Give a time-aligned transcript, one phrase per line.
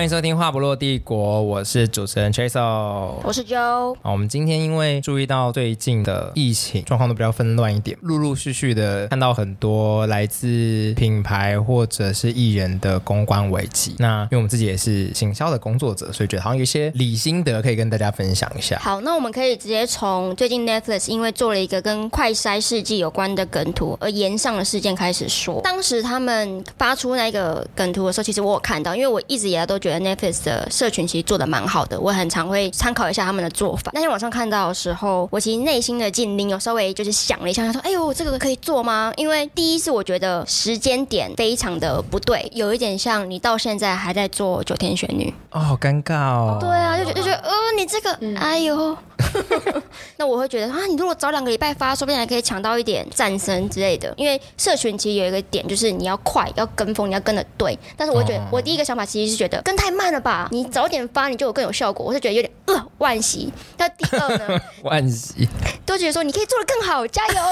[0.00, 3.94] 欢迎收听《话不落帝国》，我是主持人 Chaseo，我是 Joe。
[4.00, 13.94] 好，我们今天因为注意到最近的疫情状况都比较纷乱一点，陆陆续续的看到很多来自品牌或者是艺人的公关危机。
[13.98, 18.78] 那因为我们自己也是行销的工作者，所以觉得好像有一些理心得可以跟大家分享一下。
[18.78, 25.60] 好，那我们可以直接从最近 Netflix 因为做了一个跟快筛试剂有关的梗图而延上的事件开始说。
[25.62, 33.90] 当时他们发出那个梗图的时候，其实我有看到，因为我一直以来都觉得 Netflix 的社群其实做的蛮好的，我很常会参考一下他们的做法。
[33.94, 46.58] 那天晚上看到的时候，我其实内心的警铃有稍微就是想了一下，他说：“哎呦，这个可以做吗？”因为第一是我觉得时间点非常的不对，有一点像你到现在还在做九天玄女哦，好尴尬哦。
[46.60, 48.96] 对啊，就觉就觉得呃，你这个，哎呦。
[50.16, 54.12] 那我会觉得啊，你如果早两个礼拜发，说不定还可以抢到一点战神之类的。
[54.16, 57.78] 因为社群其实有一个点，就是你要快，要跟风，你要跟的对。
[57.96, 60.46] 但是我觉得，我第一个想法其实是觉得跟太慢了吧？
[60.52, 62.04] 你早点发，你就有更有效果。
[62.04, 63.50] 我是觉得有点呃惋惜。
[63.78, 64.60] 那第二呢？
[64.84, 65.48] 万惜，
[65.86, 67.42] 都觉得说你可以做得更好，加油。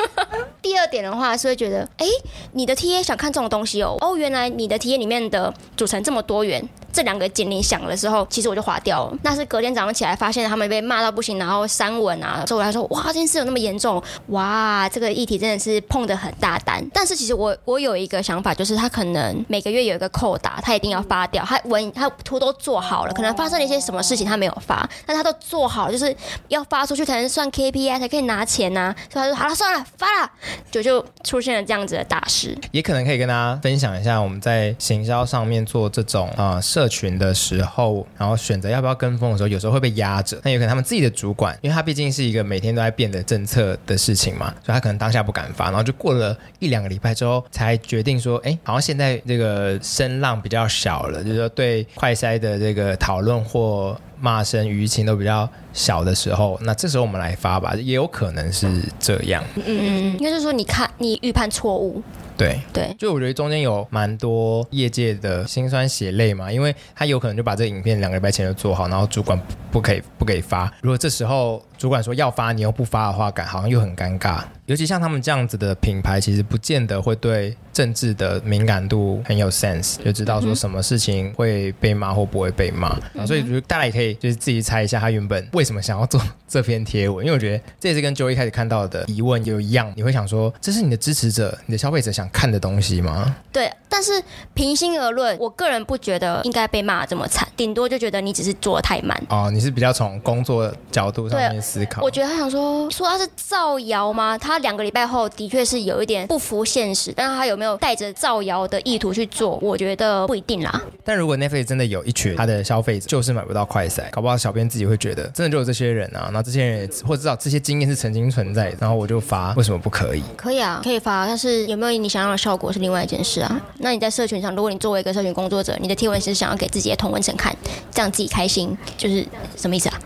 [0.62, 2.12] 第二点的话是会觉得，哎、欸，
[2.52, 3.94] 你的 TA 想看这种东西哦。
[4.00, 6.66] 哦，原来你的 TA 里面的组成这么多元。
[6.96, 9.18] 这两个警铃响的时候，其实我就划掉了。
[9.22, 12.42] 那是隔天早上起来，发现他们被骂到不行，然后删文啊。
[12.46, 14.02] 所以我还说，哇，这件事有那么严重？
[14.28, 16.82] 哇，这个议题真的是碰得很大单。
[16.94, 21.44] 但是其实我我有一个想法，就是他可能每个月有一个扣打，他一定要发掉。
[21.44, 26.16] 他文他图都做好了，可能发生了一些什么事情他没有发，但他都做好了，就是
[26.48, 28.96] 要发出去才能算 KPI，才可以拿钱呐、啊。
[29.12, 30.30] 所以他说好了，算了，发了，
[30.70, 32.56] 就就出现了这样子的大事。
[32.70, 40.38] 也可能可以跟大家分享一下，我们在行销上面做这种啊、呃、群的时候，然后选择要不要跟风的时候，有时候会被压着。
[40.44, 58.68] 那有可能他们自己的主管，因为他毕竟是一个每天都在变的政策的事情嘛，所以他可能当下不敢发，然后就过了一两个礼拜之后，才决定说，哎，好像现在这个声浪比较小了，就是说对快筛的这个讨论或骂声舆情都比较小的时候，那这时候我们来发吧，也有可能是
[58.98, 59.44] 这样。
[59.56, 62.02] 嗯嗯嗯，应该是说，你看你预判错误。
[62.36, 62.60] 对。
[62.72, 74.42] 对，就我觉得中间有蛮多业界的辛酸血泪嘛，因为他有可能就把这个影片两个礼拜前就做好，然后主管不可以不给发，如果这时候主管说要发，你又不发的话，感好像又很尴尬。
[74.66, 82.98] 尤其像他们这样子的品牌，其实不见得会对政治的敏感度很有 sense，就知道说什么事情会被骂或不会被骂。
[83.14, 93.36] 嗯、啊，所以就大家也可以就是自己猜一下，他原本为什么想要做这篇贴文，因为我觉得这也是跟 Joe 一开始看到的疑问有一样，你会想说，这是你的支持者、你的消费者想看的东西吗？
[93.52, 94.20] 对，但是
[94.52, 99.16] 平心而论，我个人不觉得应该被骂这么惨，顶多就觉得你只是做的太慢。
[99.28, 102.02] 哦，你是比较从工作角度上面思考。
[102.02, 104.36] 我觉得他想说，说他是造谣吗？
[104.36, 104.60] 他。
[104.66, 109.56] 两个礼拜后的确是有一点不服现实，但是他有没有带着造谣的意图去做？
[109.62, 110.82] 我觉得不一定啦。
[111.04, 120.22] 但如果 Netflix 真的有一群他的消费者就是买不到快闪，搞不好小编自己会觉得真的就有这些人啊，那这些人也或者知道这些经验是曾经存在，然后我就发，为什么不可以？
[120.36, 123.60] 可以啊，可以发，但是有没有你想要的效果是另外一件事啊。
[123.78, 127.54] 那你在社群上，如果你作为一个社群工作者，你的贴文是想要给自己的同文层看，
[127.92, 130.00] 这样自己开心，就是什么意思啊？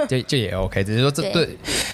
[0.08, 1.48] 就就也 OK，只是说这对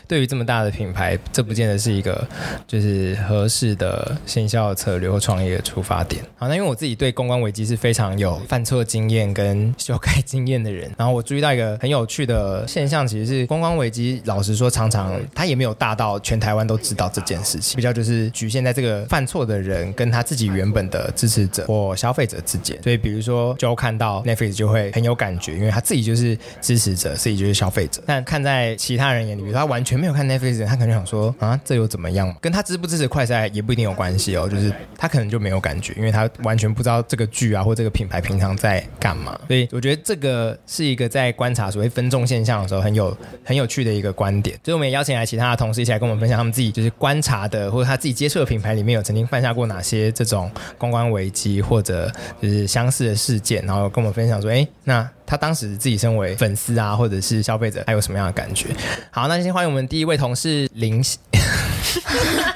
[0.08, 2.26] 对，于这么大的品牌，这不见得是一个。
[2.66, 6.24] 就是合适的行销策略或创业的出发点。
[6.36, 22.80] 好，那因为我自己对公关危机是非常有犯错经验跟修改 经验的人，然后我注意到一个很有趣的现象，其实是公关危机，老实说，常常他也没有大到全台湾都知道这件事情，比较就是局限在这个犯错的人跟他自己原本的支持者或消费者之间。
[22.82, 28.02] 所以，比如说，就看到 Netflix 就会很有感觉，因为他自己就是支持者，自己就是消费者。
[28.06, 32.34] 但看在其他人眼里，比如他完全没有看 Netflix，他可能想说啊，这又怎么样？
[32.40, 39.38] 跟他支不支持快筛也不一定有关系哦，就是他可能就没有感觉，因为他完全不知道这个剧啊或这个品牌平常在干嘛。
[39.48, 44.58] 所以我觉得这个是一个在观察所谓分众现象的时候很有很有趣的一个观点。
[44.64, 58.68] 所以我们也邀请来其他的同事一起来跟我们分享他们自己就是观察的或者他自己接触的品牌里面有曾经犯下过哪些这种公关危机或者就是相似的事件，然后跟我们分享说，哎，那他当时自己身为粉丝啊或者是消费者，还有什么样的感觉？
[59.10, 61.02] 好，那先欢迎我们第一位同事林。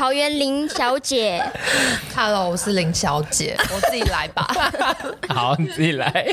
[0.00, 1.44] 桃园林小姐
[2.16, 4.48] ，Hello，我是林小姐，我自己来吧。
[5.28, 6.24] 好，你自己来。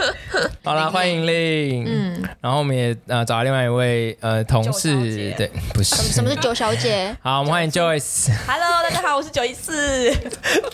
[0.64, 1.84] 好了，欢迎令。
[1.86, 4.96] 嗯，然后我们也呃找了另外一位呃同事，
[5.36, 5.98] 对，不是。
[5.98, 7.14] 什么是九小姐？
[7.22, 8.32] 好，我们欢迎 Joyce。
[8.48, 10.14] Hello，大家好，我是九一四。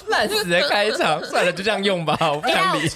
[0.09, 2.87] 烂死的开场，算了，就这样用吧，我不想理。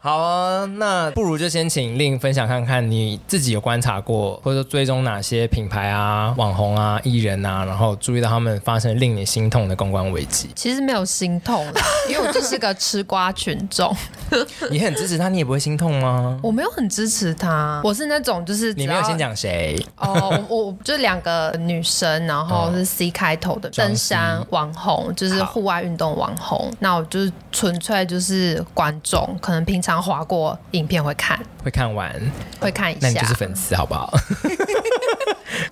[0.00, 8.43] 好啊，那不如就先请令分享看看你自己有观察过或者说追踪哪些品牌啊、网红啊、艺人啊，然后注意到他们。
[8.44, 10.50] 们发生令你心痛的公关危机？
[10.54, 13.94] 其实没有心痛啦， 因为我就是个吃瓜群众。
[14.70, 16.38] 你很支持他，你也不会心痛吗？
[16.42, 26.70] 我没有很支持他，我是那种就是你没有先讲谁哦，我我 就两个女生，然后是 C 开头的登山网红，就是户外运动网红。
[26.80, 32.12] 那我就是纯粹就是观众，可能平常划过影片会看，会看完，
[32.60, 34.12] 会看一下，那你就是粉丝好不好？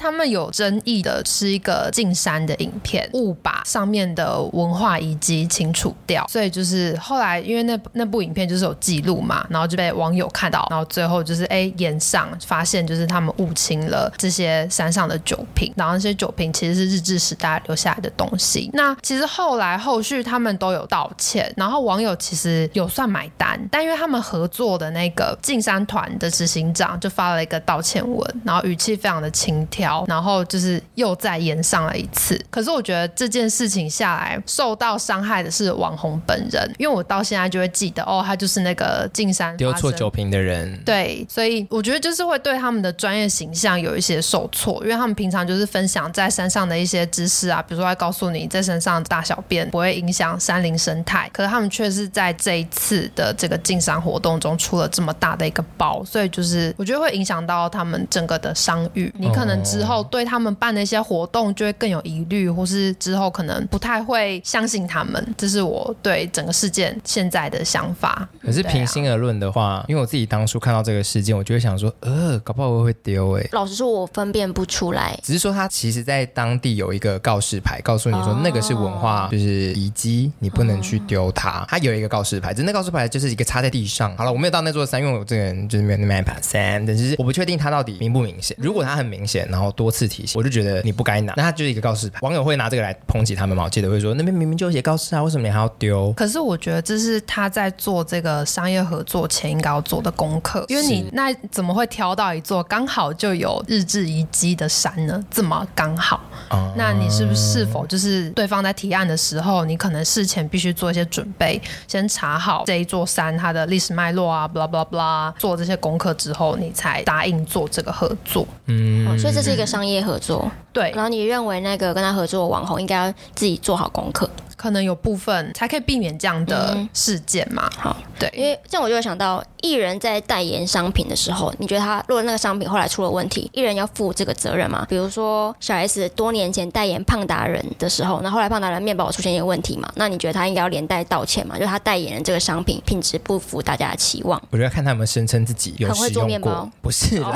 [0.02, 18.68] 他们有争议的是一个进山的影片，误把上面的文化遗迹清除掉，所以就是后来因为那那部影片就是有记录嘛，然后就被网友看到，然后最后就是哎岩上发现就是他们误清了这些山上的酒瓶，然后那些酒瓶其实是日治时代留下来的东西。
[18.72, 29.91] 那其实后来后续他们都有道歉，然后网友其实有算买单，但因为他们合作的那个进山团的执行长就发了一个道歉文，然后语气非常的轻佻。
[30.08, 32.40] 然后就是又再延上了一次。
[32.50, 40.80] 可是我觉得这件事情下来，受到伤害的是网红本人，因为我到现在就会记得，哦，他就是那个进山丢错酒瓶的人。
[40.84, 59.12] 对，所以我觉得就是会对他们的专业形象有一些受挫，因为他们平常就是分享在山上的一些知识啊，比如说会告诉你在山上大小便不会影响山林生态，可是他们却是在这一次的这个进山活动中出了这么大的一个包，所以就是我觉得会影响到他们整个的商誉。
[59.18, 59.81] 你可能知。
[59.82, 65.34] 之后对他们办的一些活动就会更有疑虑，或是之后可能不太会相信他们。
[65.36, 68.28] 这是我对整个事件现在的想法。
[68.40, 73.48] 可是平心而论的话，啊、因为我自己当初看到这个事件，我就会想说，呃，搞不好我会丢哎。
[73.52, 75.18] 老实说，我分辨不出来。
[75.22, 81.64] 只是说他其实在当地有一个告示牌，告诉你说那个是文化，就是遗迹，你不能去丢它。
[81.68, 84.16] 它有一个告示牌，只是那告示牌就是一个插在地上。
[84.16, 88.56] 好了，我没有到那座山，因为我这个人就是没有那么 爬山，但是我不确定它到底明不明显。
[88.60, 91.34] 如果它很明显，然后多次提醒，我就觉得你不该拿。
[91.36, 93.64] 那他就是一个告示牌，网友会拿这个来抨击他们吗？
[93.64, 96.12] 我记得会说那边明明就写告示啊，为什么你还要丢？
[96.12, 105.24] 可是我觉得这是他在做这个商业合作前应该要做的功课，因为你那怎么会挑到一座刚好就有日志遗迹的山呢？
[105.30, 106.20] 这么刚好，
[106.50, 118.46] 嗯、那你是不是是否就是对方在提案的时候，你可能事前必须做一些准备，先查好这一座山它的历史脉络啊，blah blah blah，做这些功课之后，你才答应做这个合作。
[118.66, 120.50] 嗯、哦，所以这是一个商业合作。
[120.72, 124.28] 对，然后你认为那个跟他合作的网红应该要自己做好功课。
[124.56, 127.68] 可能有部分才可以避免这样的事件嘛？
[127.78, 134.86] 嗯、好，对，因为这样我就会想到，艺人在代言商品的时候，你觉得他如果那个商品后来出了问题，艺人要负这个责任吗？
[134.88, 139.90] 比如说小 S 多年前代言胖达人的时候，那后来胖达人面包出现一个问题嘛？
[139.96, 141.58] 那你觉得他应该要连带道歉吗？
[141.58, 144.40] 就他代言的这个商品品质不符大家的期望？
[144.50, 147.26] 我觉得看他们声称自己有很会做面包，不是的，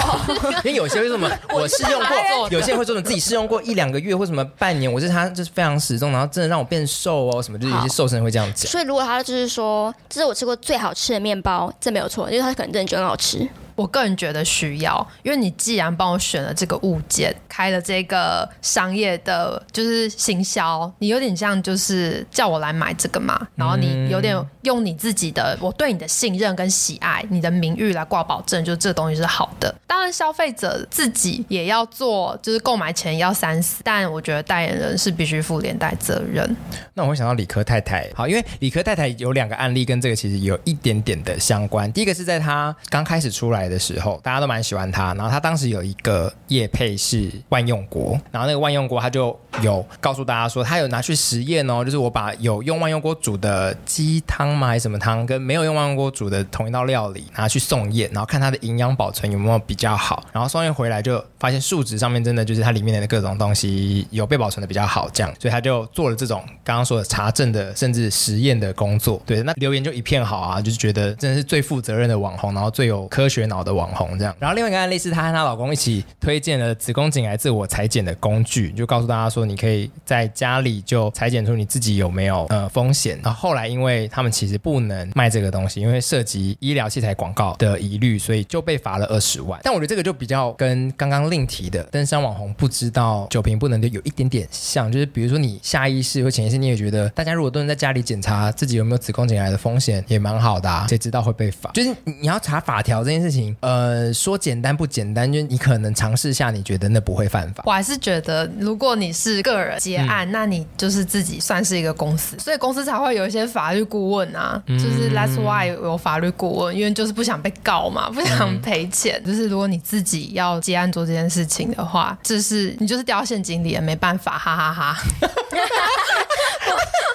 [0.65, 7.97] 因为有些为什么 我试用过，有些人会做你自己试用过一两个月或什么半年，我是他就是非常始终，然后真的让我变瘦哦，什么就是有些。
[7.97, 13.49] 瘦身会这样讲，所以如果他就是说，这是我吃过最好吃的面包，这没有错，因为他可能真的觉得很好吃。
[13.77, 29.75] 我个人觉得需要，因为你既然帮我选了这个物件，开了这个商业的，就是行销，你有点像就是叫我来买这个嘛，然后你有点用你自己的，我对你的信任跟喜爱，你的名誉来挂保证，就这东西是好的。
[29.87, 36.57] 当然，消费者自己也要做，就是购买前要三思，但我觉得代言人是必须负连带责任。
[36.95, 41.93] 那我会想到理科太太，好，因为理科太太有两个案例跟这个其实有一点点的相关。
[41.93, 45.15] 第一个是在她刚开始出来的时候，大家都蛮喜欢他。
[45.15, 60.25] 然后他当时有一个业配是万用锅，然后那个万用锅他就有告诉大家说，他有拿去实验哦，就是我把有用万用锅煮的鸡汤嘛还是什么汤，跟没有用万用锅煮的同一道料理拿去送验，然后看它的营养保存有没有比较好。
[60.33, 69.21] 然后送验回来就发现数值上面真的就是它里面的各种东西有被保存的比较好，这样，所以他就做了这种刚刚说的查证的甚至实验的工作。
[69.25, 73.87] 对，那留言就一片好啊，就是觉得真的是最负责任的网红，然后最有科学脑的网。
[73.97, 83.19] 红这样，然后另外一个案例是她和她老公一起推荐了子宫颈癌自我裁剪的工具，就告诉大家说，你可以在家里就裁剪出你自己有没有呃风险。
[83.23, 89.59] 然后后来因为他们其实不能卖这个东西，因为涉及医疗器材广告的疑虑，所以就被罚了二十万。
[89.63, 101.71] 但我觉得这个就比较跟刚刚另提的登山网红不知道酒瓶不能丢有一点点像，就是比如说你下意识或潜意识你也觉得，大家如果都能在家里检查自己有没有子宫颈癌的风险，也蛮好的啊，谁知道会被罚？
[101.73, 103.46] 就是你要查法条这件事情。
[103.47, 107.63] 情，呃，说简单不简单，就你可能尝试下，你觉得那不会犯法。
[107.67, 119.21] 我还是觉得，如果你是个人结案，嗯、那你就是自己算是一个公司，所以公司才会有一些法律顾问啊，嗯、就是 that's why 有法律顾问，因为就是不想被告嘛， 不想赔钱。
[119.25, 125.03] 嗯、就是如果你自己要结案做这件事情的话，就是你就是掉陷阱里也没办法，哈哈哈，哈。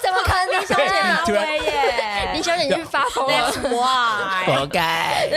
[0.04, 0.62] 怎么可能？
[0.62, 0.86] 你小姐
[1.26, 1.36] 对
[1.66, 5.28] 耶， 你小姐你去发疯了，哇，活该。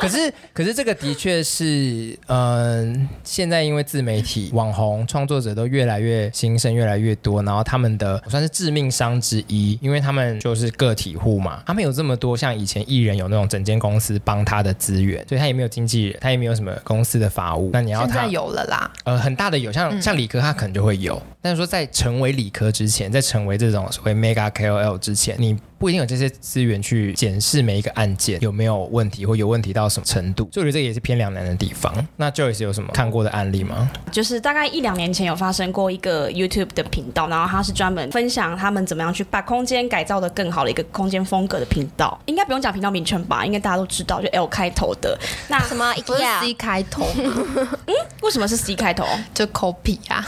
[0.00, 17.70] 可是， 可是这个的确是，嗯、呃，现在因为自媒体、网红、创作者都越来越兴盛，越来越多，然后他们的算是致命伤之一，因为他们就是个体户嘛，他们有这么多像以前艺人有那种整间公司帮他的资源，所以他也没有经纪人，他也没有什么公司的法务。
[17.72, 25.58] 那你要他有了啦，呃，很大的有，像、嗯、像李哥他可能就会有，但是说在成为理科之前，在成为这种所谓 mega KOL 之前，你。
[25.82, 31.92] 不一定有这些资源去检视每一个案件有没有问题，或有问题到什么程度，所以我觉得这也是偏两难的地方。
[32.14, 33.90] 那 Joyce 有什么看过的案例吗？
[34.12, 42.16] 就是大概一两年前有发生过一个 YouTube 的频道，然后他是专门分享他们怎么样去把空间改造的更好的一个空间风格的频道。
[42.26, 43.44] 应该不用讲频道名称吧？
[43.44, 45.18] 应该大家都知道，就 L 开头的。
[45.48, 45.92] 那什么
[46.40, 47.04] C 开头？
[47.16, 49.04] 嗯，为什么是 C 开头？
[49.34, 50.24] 就 copy 啊！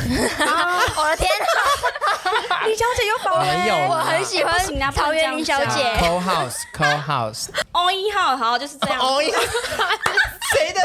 [1.05, 1.29] 我的天
[2.49, 2.65] 啊！
[2.65, 3.75] 李小姐有保没有？
[3.91, 4.59] 我很喜欢
[4.91, 5.95] 草原李小姐。
[6.01, 7.05] Co-house，Co-house。
[7.05, 8.99] House, House 哦一号，好，就是这样。
[9.01, 9.41] 哦一号，
[10.57, 10.81] 谁的？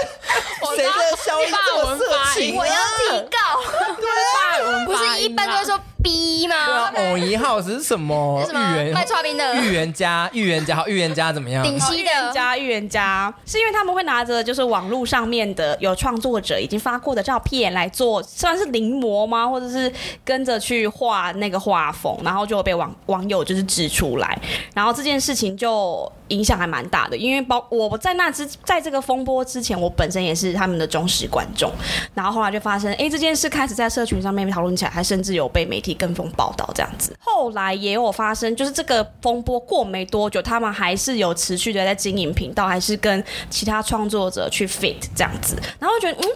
[0.75, 2.57] 谁的消音这么色情？
[2.57, 3.61] 我要提告。
[3.95, 6.55] 对，不是一般都说 B 吗？
[6.65, 8.43] 对啊，哦一号是什么？
[8.45, 8.59] 什么？
[8.93, 9.55] 卖剉冰的。
[9.61, 11.63] 预言家，预言家，好，预言家怎么样？
[11.63, 19.47] 顶溪的预言家，预言家，是因为他们会拿着就是网络上面的有创作者已经发过的照片来做，算是临摹吗？
[19.47, 19.91] 或者是
[20.23, 24.39] 跟着去画那个画风，然后就会被网网友就是指出来，
[24.73, 26.11] 然后这件事情就。
[26.29, 31.71] 影响还蛮大的，因为包我在那之在这个风波之前，我本身也是他们的忠实观众，
[32.13, 37.15] 然后后来就发生，哎，这件事开始在社群上面讨论起来，还甚至有被媒体跟风报道这样子。
[37.19, 46.29] 后来也有发生，就是这个风波过没多久，他们还是有持续的在经营频道，还是跟其他创作者去 fit 这样子，然后觉得，嗯，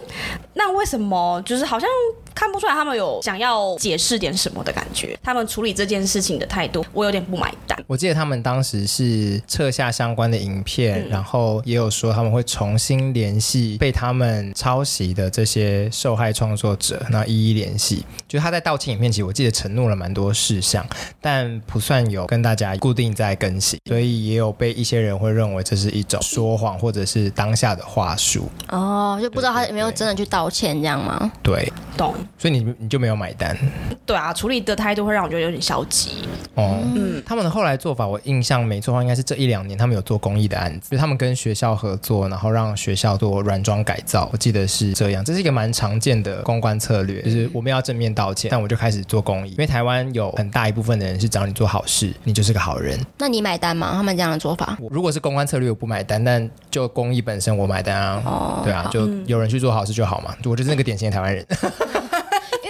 [0.54, 1.88] 那为什么就是好像？
[2.44, 7.82] 看不出来他们有想要解释点什么的感觉，他们处理这件事情的态度，我有点不买单。
[7.86, 18.04] 我记得他们当时是撤下相关的影片，嗯、然后也有说他们会重新联系被他们抄袭的这些受害创作者，那一一联系。
[18.28, 20.86] 就他在道歉影片，其实我记得承诺了蛮多事项，
[21.22, 28.50] 但不算有跟大家固定在更新，所以也有被一些人会认为这是一种说谎或者是当下的话术。
[28.68, 31.32] 哦，就不知道他有没有真的去道歉这样吗？
[31.42, 32.14] 对，懂。
[32.36, 33.56] 所以你你就没有买单？
[34.04, 36.28] 对啊，处理的态度会让我觉得有点消极。
[36.54, 44.28] 哦，嗯，他们的后来做法，我印象没错的话，应该是这一两年他们有做公益的案子，就他们跟学校合作，然后让学校做软装改造。
[44.32, 52.98] 我记得是这样，这是一个蛮常见的公关策略，就是我们要正面道歉，但我就开始做公益，因为台湾有很大一部分的人是找你做好事，你就是个好人。
[53.18, 53.92] 那你买单吗？
[53.92, 54.76] 他们这样的做法？
[54.90, 58.22] 如果是公关策略，我不买单，但就公益本身我买单啊。
[58.24, 60.34] 哦，对啊，就有人去做好事就好嘛。
[60.44, 61.46] 我就是那个典型的台湾人。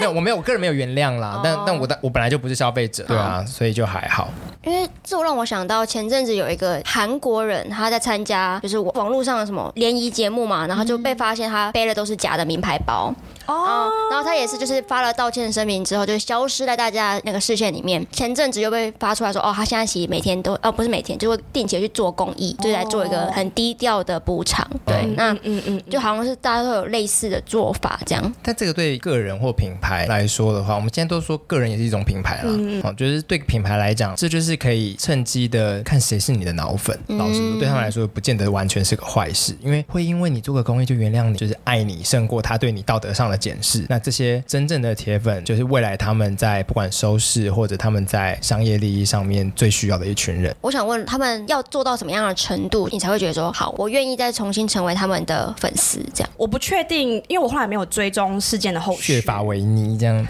[0.04, 1.40] 没有，我没有，我个人没有原谅啦。
[1.42, 4.28] 但但我的我本来就不是消费者，对啊，所以就还好。
[4.64, 13.14] 因为这让我想到前阵子有一个韩国人，他在参加就是网络上的什么联谊节目嘛，然后就被发现他背的都是假的名牌包。
[13.46, 18.04] 哦，然后他也是就是发了道歉声明之后就消失在大家那个视线里面。
[18.10, 24.68] 前阵子又被发出来说，哦，他现在其实每天都哦不是每天，就会定期去做公益，就来做一个很低调的补偿。
[24.86, 28.34] 对，那嗯嗯，就好像是大家都有类似的做法这样。
[28.42, 32.44] 但这个对个人或品牌来说的话，我们今天都说个人也是一种品牌啦。
[32.46, 36.98] 嗯，哦，就是对品牌来讲，这就是可以趁机的看谁是你的脑粉。
[37.08, 43.84] 老实说，对他们来说不见得完全是个坏事，因为会因为你做个公益就原谅你，就是爱你胜过他对你道德上的检视。
[43.88, 50.54] 那这些真正的铁粉，就是未来他们在不管收视或者他们在商业利益上面最需要的一群人。
[50.60, 55.98] 我想问他们要做到什么样的程度，你才会觉得说好，我愿意再重新成为他们的粉丝？
[56.14, 59.14] 这样我不确定，因为我后来没有追踪事件的后续。
[59.14, 60.26] 血发为尼这样。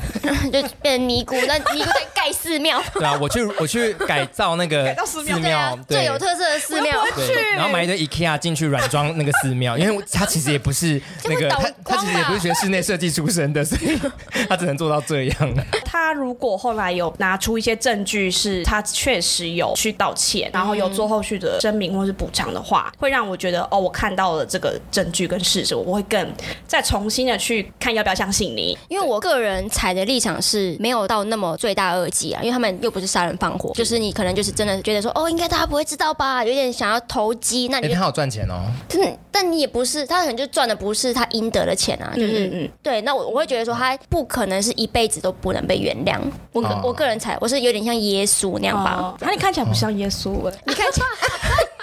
[0.52, 2.82] 就变成尼姑，那尼姑在盖寺庙。
[2.94, 7.02] 对啊，我去我去改造那个 寺庙，最有特色的寺庙。
[7.16, 11.48] 对，然后买一堆 IKEA 进去软装那个寺庙，因为他其实也不是那个
[11.84, 13.98] 他他其实也不是学室内设计出身的，所以
[14.48, 15.54] 他只能做到这样。
[15.84, 26.32] 他如果后来有拿出一些证据，是他确实有去道歉，然后有做后续的声明或是补偿的话，会让我觉得哦，我看到了这个证据跟事实，我会更
[26.66, 28.76] 再重新的去看要不要相信你。
[28.88, 38.64] 因为我个人采的立场是没有到那么罪大恶极啊，因为他们又不是杀人放火，就是你可能就是真的觉得说哦，应该大家不会知道吧，有点想要投机，那你就、欸、他好赚钱哦。
[38.94, 46.20] 嗯，但你也不是，他可能就赚的不是他应得的钱啊，就是嗯，嗯，对，那我我会觉得说他不可能是一辈子都不能被原谅。
[46.52, 51.06] 我个、哦、我个人才我是有点像耶稣那样吧，那、哦、你看起来不像耶稣哎、欸，你看起来。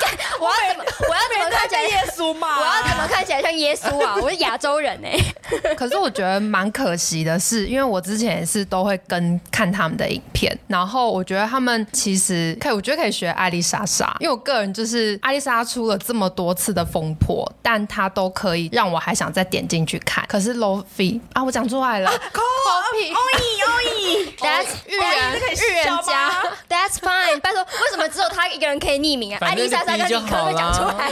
[0.40, 0.84] 我要怎么？
[1.10, 2.60] 我要怎么看起来耶稣嘛？
[2.60, 4.16] 我要怎么看起来像耶稣啊？
[4.22, 5.76] 我是亚洲人哎、欸。
[5.76, 20.24] 可是我觉得蛮可惜的是，因为我之前也是都会跟看他们的影片，然后我觉得他们其实可以，我觉得可以学艾丽莎莎，因为我个人就是艾丽莎出了这么多次的风波，但她都可以让我还想再点进去看。
[20.28, 26.32] 可是 Lofi 啊，我讲出来了，Copy，欧意欧意，That's 预言预言家
[26.70, 27.40] ，That's fine。
[27.42, 29.38] 拜托，为什么只有他一个人可以匿名啊？
[29.42, 30.12] 艾丽莎莎跟你。
[30.22, 31.10] 可能讲出来，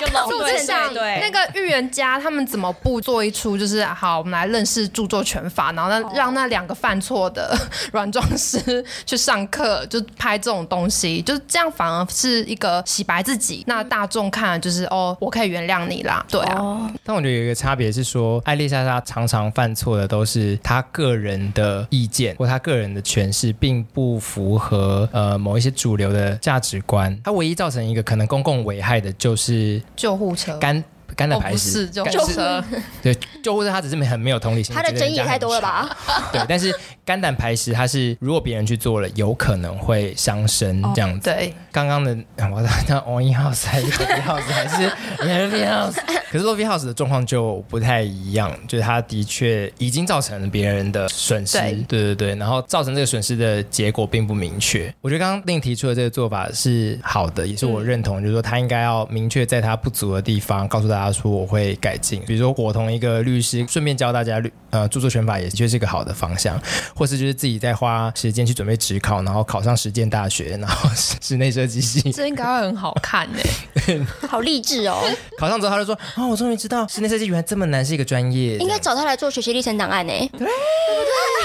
[0.00, 3.56] 就数字上，对那个预言家他们怎么不做一出？
[3.56, 7.56] 就是好，我们来认识著作权法，然后那让那两个犯错的
[7.92, 13.62] 软装师 去上课，就拍这种东西，就是这样，反而是一个洗白自己。
[13.66, 16.90] 那大众看了就是哦，我可以原谅你啦，对啊。
[17.04, 27.16] 但我觉得有一个差别是说，艾丽莎莎常常犯错的都是她个人的意见或她个人的诠释，并不符合呃某一些主流的价值观。
[27.22, 30.82] 她唯一造成一个可能公公共危害的就是救护车干。
[31.16, 32.64] 干的排石，救护车
[33.02, 35.96] 对救护车，他只是很没有同理心，他的争议太多了吧？
[36.32, 36.72] 对，但是
[37.10, 41.28] 肝胆排石，它是如果别人去做了，有可能会伤身这样子。
[41.28, 42.16] 对，刚刚的
[42.52, 44.88] 我那 Only House 还是 Lofi House 还是
[45.18, 45.96] Lofi House，
[46.30, 54.92] 可是 Lofi House 的状况就不太一样，就是他的确已经造成了别人的损失，对对对，然后造成这个损失的结果并不明确。
[55.00, 61.10] 我觉得刚刚另提出的这个做法是好的，也是我认同，就是说他应该要明确在他不足的地方告诉大家。
[61.10, 66.56] 说我会改进，比如说伙同一个律师，顺便教大家律呃著作权法，也的确是一个好的方向，
[67.00, 73.38] 或是就是自己在花时间去准备职考，然后考上实践大学，然后室内设计系，这应该会很好看呢，
[74.28, 75.02] 好励志哦！
[75.38, 80.46] 考上之后他就说啊、哦，我终于知道室内设计原来这么难，是一个专业，应该找他来做学习历程档案呢，对，对不对？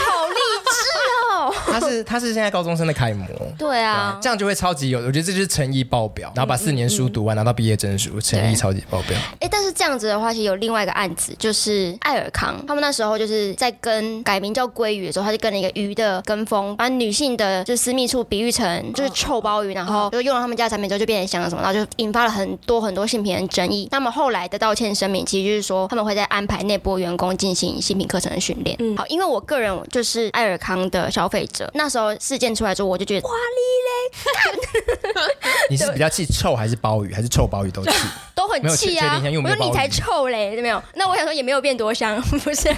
[0.05, 0.75] 好励志
[1.23, 1.24] 哦！
[1.65, 3.25] 他是他是现在高中生的楷模，
[3.57, 9.17] 对啊，这样就会超级有，我觉得这就是诚意爆表，然后把四年书读完，拿到毕业证书，诚意超级爆表。
[9.39, 23.87] 哎，但是这样子的话，其实有另外一个案子，就是艾尔康，他们那时候就是在跟改名叫鲑鱼的时候，他就跟了一个鱼的跟风，把女性的就私密处比喻成就是臭鲍鱼，然后就用了他们家的产品之后就变成香了什么，然后就引发了很多很多性平的争议。
[23.91, 28.75] 那么后来的道歉声明，其实就是说他们会在安排内部员工进行性平课程的训练。
[28.79, 35.19] 嗯，好，因为我个人就是艾尔康的消费者，那时候事件出来之后，我就觉得哇哩嘞，
[35.71, 37.91] 你是比较气臭还是鲍鱼，还是臭鲍鱼都气？
[38.35, 39.19] 都很气啊！
[39.23, 40.81] 我说你才臭嘞，没有？
[40.93, 42.45] 那我想说也没有变多香， 不是？
[42.45, 42.75] 不是啊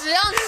[0.00, 0.47] 使用新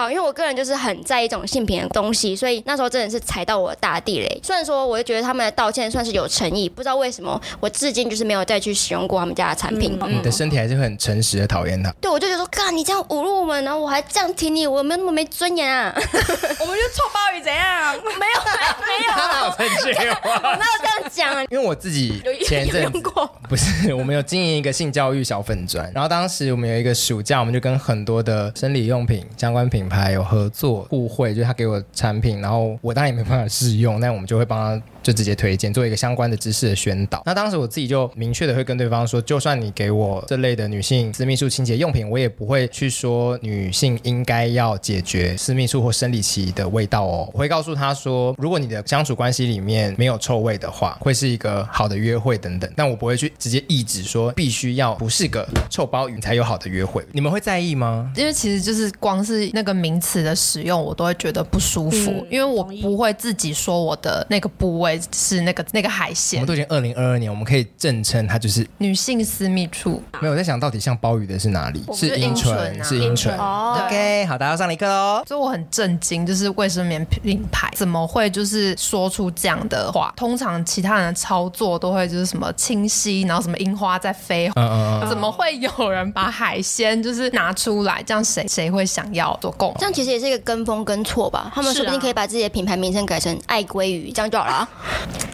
[0.00, 4.40] 好，因为我个人就是很在意这种性平的东西，所以那时候真的是踩到我的大地雷。
[4.42, 9.98] 虽然说，我就觉得他们的道歉算是有诚意，不知道为什么，我至今就是没有再去使用过他们家的产品。
[10.00, 11.92] 嗯、你的身体还是很诚实的讨厌他。
[12.00, 15.92] 对，我就觉得说，干你这样侮辱我们，然后我还这样挺你，我有没有那么没尊严啊？
[15.94, 17.94] 我们就臭鲍鱼怎样？
[18.18, 18.40] 没有，
[18.88, 20.40] 没有，哪有这句话？
[20.48, 21.44] 我哪有这样讲啊？
[21.50, 23.02] 因为我自己前阵子
[23.46, 34.84] 不是，我们有经营一个性教育小粉砖，然后当时我们有一个暑假，我们就跟很多的生理用品相关品还有合作互惠，就是他给我产品，然后我当然也没办法试用，那我们就会帮他。
[35.02, 37.22] 就直接推荐做一个相关的知识的宣导。
[37.24, 47.28] 那当时我自己就明确的会跟对方说，就算你给我这类的女性私密处清洁用品，我也不会去说女性应该要解决私密处或生理期的味道哦。
[47.32, 52.70] 我会告诉他说，如果你的相处关系里面没有臭味的话，会是一个好的约会等等。
[52.76, 57.04] 但我不会去直接抑制说必须要不是个臭包鱼才有好的约会。
[57.12, 58.12] 你们会在意吗？
[58.16, 64.89] 因为其实就是光是那个名词的使用，我都会觉得不舒服，嗯、因为我不会自己说我的那个部位。
[65.12, 70.02] 是那个那个海鲜，我们都已经二零二二年，我们可以正称它就是女性私密处。
[70.20, 71.84] 没有我在想到底像鲍鱼的是哪里？
[71.94, 73.36] 是阴唇，是阴唇。
[73.36, 75.22] 哦，OK，好，大家要上礼课喽。
[75.26, 80.12] 所以我很震惊，就是卫生棉品牌怎么会就是说出这样的话？
[80.16, 88.02] 通常其他人的操作都会就是什么清晰，然后什么樱花在飞，嗯嗯嗯，怎么会有人把海鲜就是拿出来？
[88.02, 89.74] 这样谁谁会想要做供？
[89.78, 91.50] 这样其实也是一个跟风跟错吧？
[91.54, 94.68] 他们说不定可以把自己的品牌名称改成爱鲑鱼，这样就好了。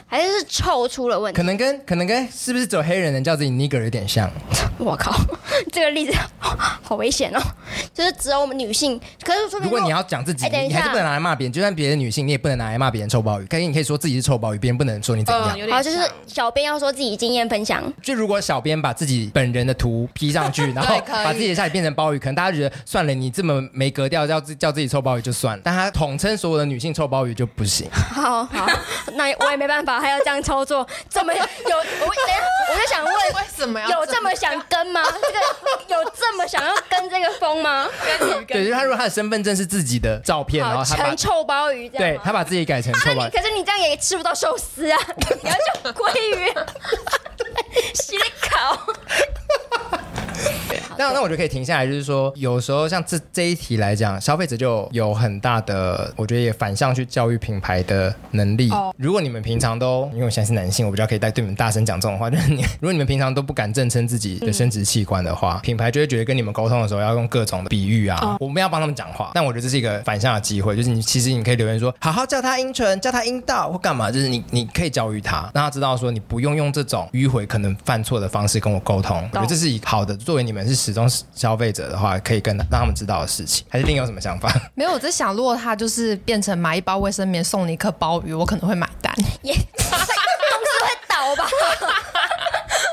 [0.09, 1.37] 还是是臭出了问题？
[1.37, 4.31] 可能跟可能跟是不是走黑人能叫自己 nigger 有点像？
[4.79, 5.13] 我靠，
[5.73, 6.13] 这个例子
[6.83, 7.41] 好危险哦！
[7.95, 11.53] 就是只有我们女性，可是说如果你要讲自己，欸、你还是不能拿来骂别人。
[11.53, 13.47] 就算别的女性，你也不能拿来骂别人臭鲍鱼。
[13.47, 15.57] 可是，你可以说自己是臭鲍鱼，别人不能说你怎样。
[15.59, 17.83] 嗯、好，就是小编要说自己经验分享。
[18.03, 25.63] 就如果小编把自己本人的图 P 上去， 然后把自己的下体变成鲍鱼，可能大家觉得算了，你这么没格调，叫自叫自己臭鲍鱼就算了。
[25.65, 27.89] 但他统称所有的女性臭鲍鱼就不行。
[27.91, 28.67] 好好，
[29.17, 32.35] 那我也没办法，还要这样操作，怎么有我等下
[32.71, 35.03] 我就想问，为什么要有这么想跟吗？
[35.05, 37.89] 这个有这么想要跟这个风吗？
[38.47, 44.99] 对，就是他如果他的身份证是自己的照片，然后他把臭鲍鱼这样，对他把自己改成臭鲍鱼，可是你这样也吃不到寿司啊，
[45.43, 46.53] 你要叫鲑鱼，
[47.95, 48.79] 洗烤。
[50.99, 58.71] 那那我就可以停下来，就是说，有时候像这这一题来讲，消费者就有很大的，我觉得也反向去教育品牌的能力。
[58.71, 58.95] Oh.
[58.97, 68.37] 如果你们平常都，因为我现在是男性，我比较可以带对你们大声讲这种话，就 是你，如果你们平常都不敢正称自己的生殖器官的话，嗯、品牌就会觉得跟你们沟通的时候要用各种的比喻啊，oh.
[68.41, 69.31] 我们要帮他们讲话。
[69.35, 79.17] 但我觉得这是一个反向的机会，就是你其实你可以留言说，好好叫他阴唇，叫他阴道或干嘛，就是你你可以教育他，让他知道说你不用用这种迂回可能犯错的方式跟我沟通。
[79.17, 79.27] Oh.
[79.33, 81.67] 我觉得这是一个好的，作为你们是始终消费。
[81.73, 84.51] 者的话，可以跟让他们知道的事情，还是另有什么想法？
[84.75, 89.13] 没有，我在想，如果他就是变成买一包卫生棉送你一颗鲍鱼，我可能会买单。
[89.43, 91.51] 耶， 公司会倒吧？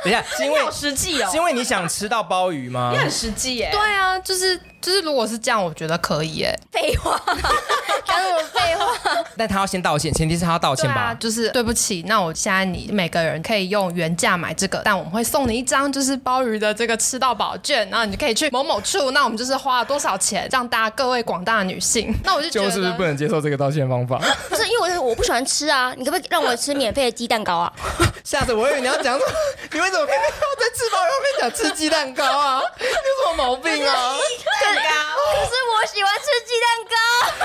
[0.04, 2.90] 等一下，是 因为实际哦，是因为你想吃到鲍鱼吗？
[2.92, 3.70] 你很实际耶。
[3.72, 6.60] 对啊，就是就是，如果是这样，我觉得可以耶。
[6.72, 7.20] 废话，
[8.06, 9.24] 讲什么废话？
[9.38, 11.02] 但他要先道歉，前提是他要道歉吧？
[11.02, 24.20] 啊、就是对不起，那我现在你每个人可以用原价买这个，但我们会送你一张就是鲍鱼的这个吃到饱券，然后你就可以去某某处，那我们就是花了多少钱，让大家各位广大的女性， 那我就觉得就是不是不能接受这个道歉方法？
[24.50, 27.72] 不是因为我我不喜欢吃啊，你可不可以让我吃免费的鸡蛋糕啊？
[28.24, 29.26] 下次我以为你要讲说，
[29.72, 32.62] 你为什 么偏偏要在吃鲍鱼后面讲吃鸡蛋糕啊？
[32.80, 34.14] 你 有什么毛病啊？
[34.62, 36.96] 蛋糕，可是我喜欢吃鸡蛋糕。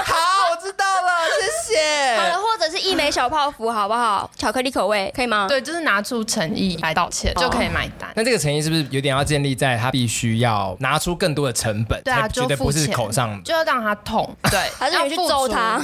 [0.14, 2.16] 好，我知道了，谢谢。
[2.16, 4.30] 好了，或者是一枚小泡芙，好不好？
[4.37, 5.46] 巧克力口味可以吗？
[5.48, 8.11] 对，就是拿出诚意来道歉就可以买单。
[8.14, 12.00] 那这个诚意是不是有点要建立在他必须要拿出更多的成本？
[12.02, 14.34] 对啊，绝对不是口上，就要让他痛。
[14.50, 15.80] 对，还是你去揍他，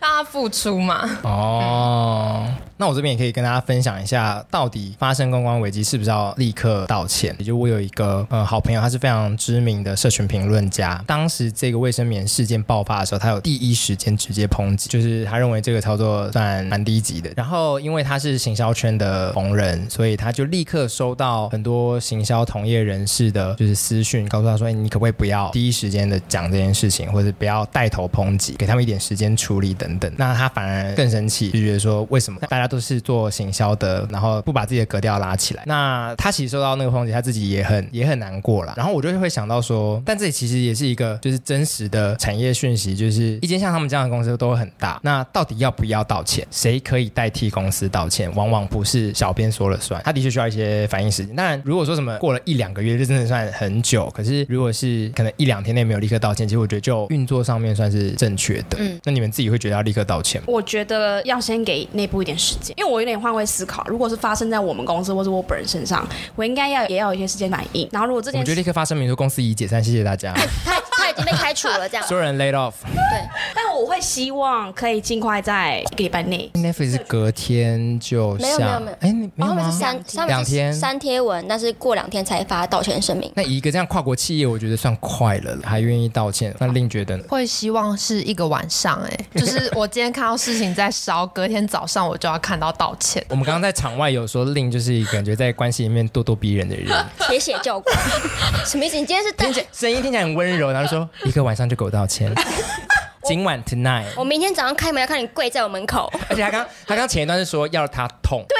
[0.00, 1.18] 让他付出嘛。
[1.22, 2.46] 哦。
[2.80, 7.36] 那我这边也可以跟大家分享一下，到底发生公关危机是不是要立刻道歉？
[7.38, 11.04] 也就我有一个呃好朋友，他是非常知名的社群评论家。
[11.06, 17.30] 当时这个卫生棉事件爆发的时候，他有第一时间直接抨击，就是他认为这个操作算蛮低级的。
[17.36, 32.69] 然后因为他是行销圈的红人，所以他就立刻收到很多行销同业人士的就是私讯，告诉他说：“哎，你可不可以不要第一时间的讲这件事情，或者不要带头抨击，给他们一点时间处理等等。”那他反而更生气，就觉得说为什么大家。
[32.70, 35.64] 都是做行销的，然后不把自己的格调拉起来。
[35.66, 38.72] 那他其实受到那个抨击，他自己也很也很难过了。
[38.76, 45.00] 然后我就会想到说，但这里其实也是一个就是真实的产业讯息，就是一间像他们这样的公司都会很大。
[45.02, 46.46] 那到底要不要道歉？
[46.50, 48.32] 谁可以代替公司道歉？
[48.34, 50.00] 往往不是小编说了算。
[50.04, 51.34] 他的确需要一些反应时间。
[51.34, 54.08] 当然，如果说什么过了一两个月，就真的算很久。
[54.14, 58.76] 可是如果是可能一两天内没有立刻道歉，其实我觉得就运作上面算是正确的。
[58.78, 60.46] 嗯，那你们自己会觉得要立刻道歉吗？
[60.48, 62.74] 我觉得要先给内部一点时间。
[62.78, 67.88] 因为我有点换位思考，如果是发生在我们公司或者我本人身上，我应该要也要有一些时间反应。
[67.90, 70.34] 然后如果这件事，我觉得立刻发声明说公司已解散，谢谢大家。
[71.10, 72.06] 已经被开除了，这样。
[72.06, 72.74] 所有人 laid off。
[72.84, 76.50] 对，但我会希望可以尽快在一个礼拜内。
[76.54, 79.70] Netflix 是隔天就下，没有没有没有，哎，你没有吗？
[79.70, 83.30] 是三两天三贴文，但是过两天才发道歉声明。
[83.34, 86.54] 那以一个这样跨国企业，我觉得算快了，还愿意道歉。
[86.58, 87.24] 那令觉得呢？
[87.28, 93.24] 会希望是一个晚上，哎， 就是我今天看到事情在烧，隔天早上我就要看到道歉。
[93.28, 96.86] 我们刚刚在场外有说，令就是一个感觉在关系里面咄咄逼人的人，
[97.28, 97.96] 铁血教官，
[98.66, 98.96] 什么意思？
[98.96, 102.32] 你今天是听起来声音听起来很温柔，然后说一个晚上就给我道歉，
[103.24, 108.58] 今晚 tonight，我明天早上开门要看你跪在我门口，而且他刚他刚前一段是说要他痛，对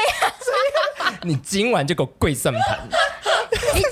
[1.05, 2.79] 啊， 你今晚就给我跪算盘。
[3.75, 3.83] 你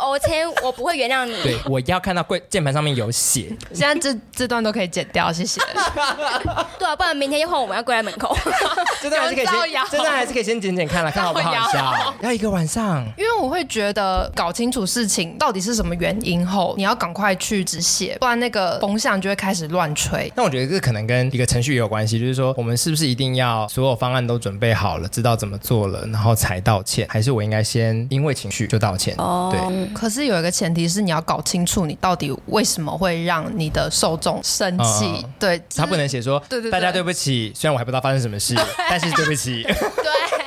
[0.00, 1.34] OK，我不会原谅你。
[1.42, 3.56] 对，我要看到柜键盘上面有血。
[3.72, 5.60] 现在这这段都可以剪掉，谢谢。
[6.78, 8.36] 对啊，不然明天又换我们要跪在门口。
[9.00, 9.54] 这段还是可以先，
[9.90, 12.14] 这段还是可以先剪剪看了，看好不好笑。
[12.20, 20.30] 要一个晚上，因为我会觉得搞清楚事情到底是什么原因后，你要赶快去止血，不然那个风向就会开始乱吹。
[20.36, 29.06] 那我觉得这可能跟一个程序也有关系，就是说我们是不是一定要所有方案都准备好了，知道怎么做了，然后才道歉，还是我应该先因为情绪就道歉？
[29.06, 29.14] 歉。
[29.18, 35.24] 哦对，可是有一个前提是你要搞清楚你到底为什么会让你的受众生气。
[35.38, 38.54] 对，他不能写说，对对对大家对不起，虽然我还不知道发生什么事，
[38.88, 39.62] 但是对不起。
[39.66, 40.45] 对。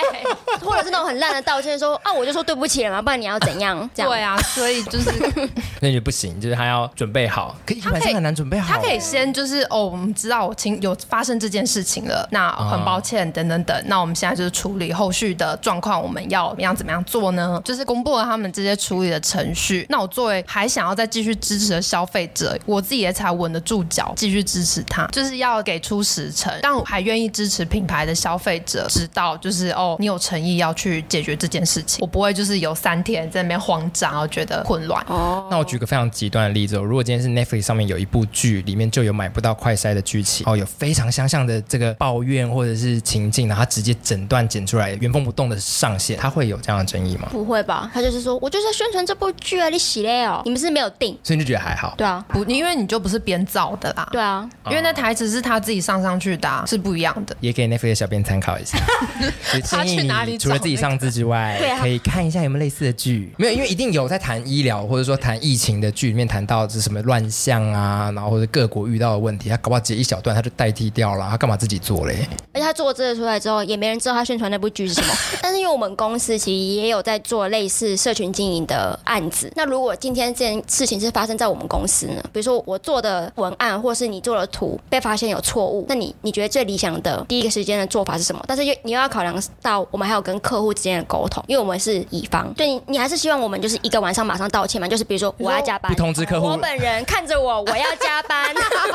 [0.61, 3.89] 或者是那种很烂的道歉，说啊，我就说对不起了嘛，不然你要怎样？
[3.93, 5.11] 这样对啊，所以就是
[5.81, 8.73] 那就不行，就是他要准备好，可以，男生很难准备好。
[8.73, 17.61] 他可以先就是哦，我们知道我亲有发生这件事情了，那很抱歉，等等等，那我们现在就是处理后续的状况，我们要怎么样怎么样做呢？
[17.63, 19.85] 就是公布了他们这些处理的程序。
[19.89, 35.03] 那我作为还想要再继续支持的消费者，我自己也才稳得住脚，继续支持他，就是要给出时程，但我还愿意支持品牌的消费者知道，就是哦，你有诚意要去解决这件事情，我不会就是有三天在那边慌张，然后觉得混乱。
[35.07, 47.27] 哦，那我举个非常极端的例子哦，如果今天是 Netflix 上面有一部剧，里面就有买不到快筛的剧情，哦，有非常相像的这个抱怨或者是情境，然后他直接整段剪出来，原封不动的上线，他会有这样的争议吗？
[47.31, 47.89] 不会吧？
[47.93, 51.93] 他就是说我就是在宣传这部剧啊，你洗嘞哦，你们是没有定，所以你就觉得还好？
[51.97, 54.07] 对啊，不，因为你就不是编造的啦。
[54.11, 57.35] 对啊，因为那台词是他自己上上去的、啊，是不一样的。
[57.39, 58.77] 也给 Netflix 的小编参考一下。
[59.69, 63.31] 他去哪里除了自己上字之外，对啊可以看一下有没有类似的剧。
[63.37, 72.27] 没有，因为一定有在谈医疗或者说谈疫情的剧里面谈到是什么乱象啊，然后或者各国遇到的问题，他搞不好截一小段他就代替掉了，他干嘛自己做嘞？
[72.53, 75.13] 而且他做这个出来之后，也没人知道他宣传那部剧是什么。
[75.41, 82.21] 但是因为我们公司其实也有在做类似社群经营的案子，那如果今天这件事情是发生在我们公司呢？
[82.33, 88.43] 比如说我做的文案，或是你做的图被发现有错误，那你你觉得最理想的第一个时间的做法是什么？
[88.47, 94.87] 但是又你又要考量到我们还有跟客户之间的沟通，因为我们是乙方，对你你还是希望我们就是一个晚上马上道歉嘛？
[94.87, 98.53] 就是比如说我要加班，不通知客户，我本人看着我我要加班，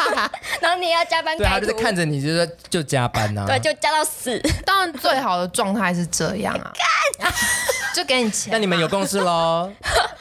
[0.61, 4.41] 然后你要加班， 对啊，就是看着你就说就加班呐、啊， 对，就加到死。
[4.65, 6.73] 当然最好的状态是这样啊，
[7.95, 8.53] 就给你钱。
[8.53, 9.71] 那你们有共识喽？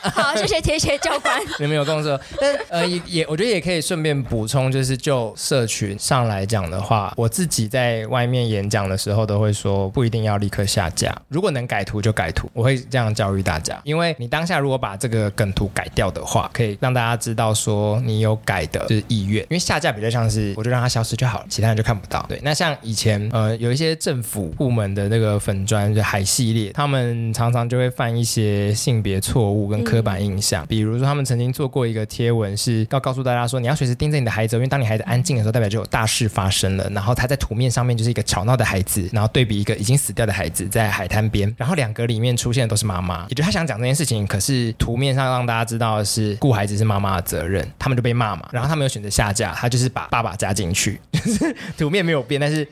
[0.01, 1.41] 好，谢谢铁血教官。
[1.59, 13.79] 你们有共识，但呃也也，我觉得也可以顺便补充，就是就社群上来讲的话，我自己在外面演讲的时候都会说，不一定要立刻下架，如果能改图就改图，我会这样教育大家。
[13.83, 19.41] 因为你当下如果把这个梗图改掉的话，可以让大家知道说你有改的就是意愿。
[19.43, 22.25] 因为下架比较像是我就让它消失就好了，其他人就看不到。
[22.29, 36.89] 对，那像以前呃有一些政府部门的那个粉砖，就海系列，他们常常就会犯一些性别错误跟刻板印象，嗯、比如说他们曾经做过一个贴文，是要告诉大家说，你要随时盯着你的孩子，因为当你孩子安静的时候，代表就有大事发生了。
[36.89, 48.49] 然后他在图面上面就是一个吵闹的孩子，然后对比一个已经死掉的孩子在在海滩边，然后两个里面出现的都是妈妈，也就他想讲这件事情，可是图面上让大家知道的是顾孩子是妈妈的责任，他们就被骂嘛。
[48.51, 52.67] 然后他没有选择下架，他就是把爸爸加进去， 就是图面没有变，但是。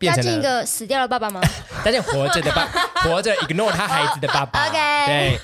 [0.00, 1.40] 加进一个死掉的爸爸吗？
[1.84, 2.66] 加进活着的爸，
[3.02, 4.66] 活着 ignore 他孩子的爸爸。
[4.68, 5.38] OK，对。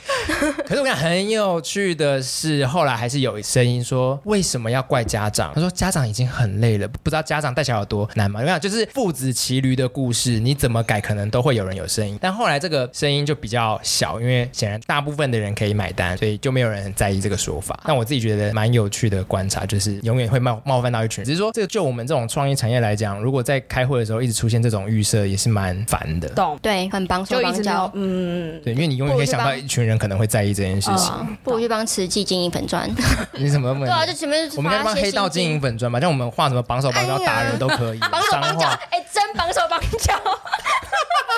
[0.67, 5.53] 可是我讲很有趣的是，后来还是有声音说，为什么要怪家长？
[5.55, 8.41] 他说家长已经很累了，不知道家长带小孩有多难吗？
[8.41, 12.19] 你看，就是父子骑驴的故事，你怎么改，可能都会有人有声音。
[12.21, 17.79] 但后来这个声音就比较小，因为显然大部分的人可以买单，所以就没有人很在意这个说法。
[17.85, 21.27] 但我自己觉得蛮有趣的观察，就是永远会冒冒犯到一群人。
[21.27, 26.29] 只是说，这个就我们这种创意产业来讲，如果在开会的时候一直出现这种预设，也是蛮烦的。
[26.31, 31.13] 懂，对，很帮手帮脚，嗯，对，因为你永远可以想到一群人可能会在意这件事情。
[31.43, 32.89] 不如去帮慈济经营粉砖。
[33.33, 33.81] 你怎么问？
[33.81, 37.99] 对啊，就前面我们应该帮黑道经营粉砖嘛，像我们画什么绑手绑脚打人都可以。
[37.99, 40.15] 绑手绑脚，哎，真绑手绑脚。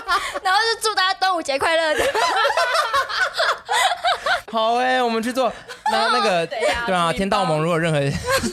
[0.42, 2.05] 然后就祝大家端午节快乐的。
[4.50, 5.50] 好哎、欸，我们去做。
[5.90, 7.98] 那那个对啊，天道盟如果任何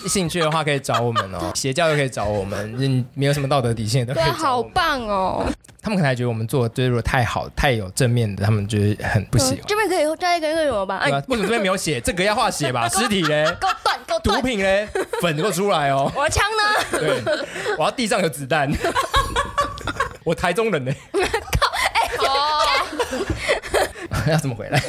[0.07, 1.51] 兴趣的话，可以找我们哦。
[1.55, 5.45] 邪教又可以找我们，你没有什么道德底线都可以好棒哦。
[5.81, 9.59] 他们可能还觉得我们做就是如果太好、太有正面的，他们觉得很不喜欢。
[9.67, 11.01] 这边可以加一个那个什么吧？
[11.03, 11.99] 为什么这边没有写？
[11.99, 12.87] 这个要画写吧？
[12.87, 13.45] 尸体嘞？
[13.59, 14.41] 够断，够断。
[14.41, 14.87] 毒品嘞？
[15.21, 16.09] 粉给我出来哦。
[16.15, 16.63] 我的枪呢？
[16.99, 17.21] 对，
[17.77, 18.71] 我要地上有子弹。
[20.23, 20.91] 我台中人呢？
[21.13, 21.71] 靠！
[21.93, 22.65] 哎哦。
[24.27, 24.79] 要怎么回来？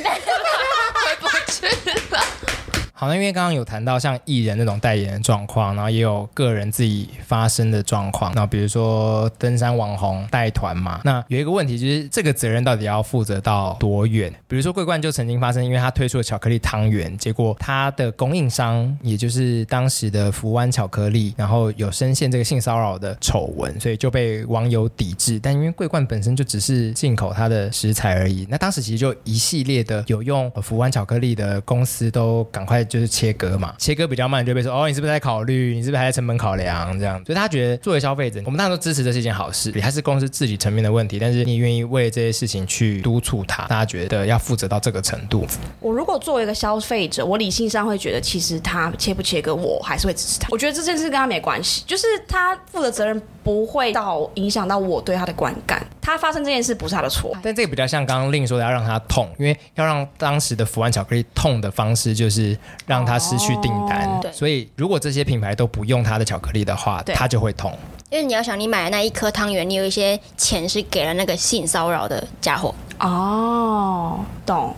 [3.00, 8.30] 好，那因为刚刚有谈到像艺人那种代言的状况，然后也有个人自己发生的状况。
[8.34, 14.30] 那比如说登山网红带团嘛，那有一个问题就是这个责任到底要负责到多远？
[14.46, 25.40] 比如说桂冠就曾经发生，因为他推出了巧克力汤圆，结果他的供应商也就是当时的福湾巧克力，然后有深陷这个性骚扰的丑闻，所以就被网友抵制。
[25.42, 32.86] 但因为桂冠本身就只是进口它的食材而已，那当时其实就一系列的有用福湾巧克力的公司都赶快。
[32.90, 35.74] 就是切割嘛，切割比较慢，就会被说哦，你是不是在考虑？
[35.76, 37.24] 你是不是还在成本考量这样？
[37.24, 45.46] 所以他觉得作为消费者，我们当然都支持这是一件好事，也还是公司自己层面的问题，但是你愿意为这些事情去督促他，大家觉得要负责到这个程度。
[45.78, 50.48] 我如果作为一个消费者，我理性上会觉得，其实他切不切割，我还是会支持他。
[50.50, 55.86] 我觉得这件事跟他没关系，就是他负的责任不会到影响到我对他的观感。
[56.00, 64.20] 他发生这件事不是他的错，但这个比较像刚刚令说的，要让他痛，因为要让当时的福安巧克力痛的方式，就是让他失去订单。
[64.32, 67.76] 所以如果这些品牌都不用他的巧克力的话，他就会痛。
[68.10, 72.74] 因为你要想，你买的那一颗汤圆，你有一些钱是给了那个性骚扰的家伙。
[72.98, 74.74] 哦，懂。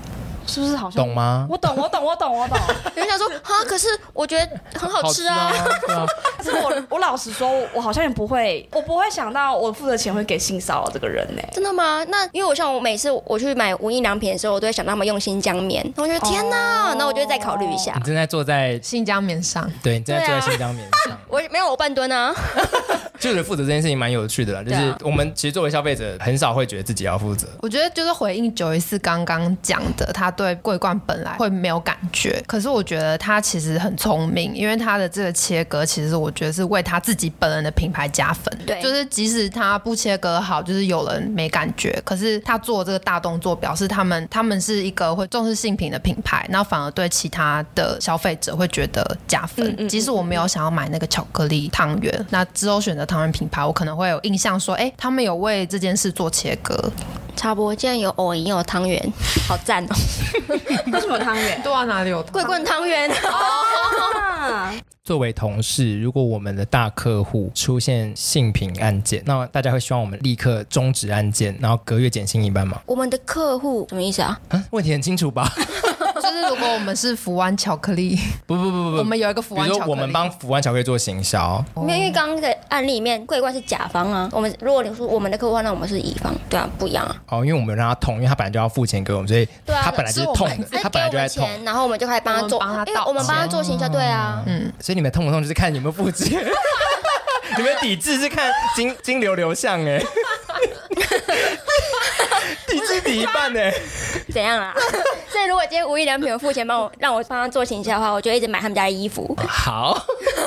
[0.46, 1.46] 是不是好像懂吗？
[1.50, 2.58] 我懂，我懂，我懂，我懂。
[2.96, 5.52] 有人想说啊，可是我觉得很好吃啊。
[5.82, 6.06] 可、啊啊、
[6.42, 11.50] 是我我老实说，我好像也不会，我不会想到我付的钱会给性骚扰这个人呢、欸。
[11.52, 12.04] 真的吗？
[12.08, 17.94] 那因为我像我每次我去买无印良品的时候，我都会想到他们用新疆棉，我觉得天哪，那、哦、我就会再考虑一下。
[17.96, 21.12] 你正在坐在新疆棉上，对，你正在坐在新疆棉上。
[21.12, 22.34] 啊、 我没有我半蹲啊。
[23.18, 27.46] 就是负责这件事情蛮有趣的啦，就是我们其实作为消费者，很少会觉得自己要负责。
[27.60, 38.52] 我觉得就是回应九一四刚刚讲的，他对桂冠本来会没有感觉，可是我觉得他其实很聪明，因为他的这个切割，其实我觉得是为他自己本人的品牌加分。
[38.66, 49.68] 对，就是即使他不切割好，就是有人没感觉，可是他做这个大动作，表示他们他们是一个会重视性品的品牌，那反而对其他的消费者会觉得加分。
[49.68, 53.02] 嗯嗯嗯，即使我没有想要买那个巧克力汤圆，那之后选择。
[53.12, 56.90] 汤圆品牌，我可能会有印象说，哎、欸，他们有为这件事做切割。
[57.34, 59.12] 插播，竟然有藕银，有汤圆，
[59.48, 59.94] 好赞哦！
[60.92, 61.60] 为什么汤圆？
[61.62, 63.10] 对啊，哪里有桂棍汤圆？
[65.04, 72.80] 作为同事，如果我们的大客户出现性平案件，那大家会希望我们立刻终止案件，然后隔月减薪一半吗？
[72.86, 74.40] 我们的客户什么意思啊？
[74.48, 75.52] 啊，问题很清楚吧？
[76.32, 87.14] 就是如果我们是福湾巧克力， 不不不不不，我们有一个福湾巧克力，比如说我们帮福湾巧克力做行销，因为因为刚刚的案例里面，桂冠是甲方啊，我们如果你说我们的客户，那我们是乙方，对啊，不一样啊。
[87.28, 96.42] 哦，因为我们让他痛，因为他本来就要付钱给我们，所以他本来就是痛的，他本来就在痛，然后我们就开始帮他做，因为我们帮他做行销，对啊，嗯，所以你们痛不痛就是看你们付钱，
[97.58, 100.02] 你们抵制是看金金流流向哎。
[102.66, 103.60] 抵制你一半呢？
[104.32, 104.74] 怎样啊？
[105.30, 109.36] 所以如果今天无印良品有付钱帮我让我帮他做行销的话，我就一直买他们家的衣服。
[109.48, 109.94] 好，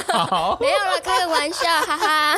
[0.08, 2.38] 好， 没有了，开个玩笑，哈哈。